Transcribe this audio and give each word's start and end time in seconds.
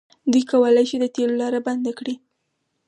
دوی 0.31 0.43
کولی 0.51 0.83
شي 0.89 0.97
د 0.99 1.05
تیلو 1.15 1.39
لاره 1.41 1.59
بنده 1.67 1.91
کړي. 1.99 2.15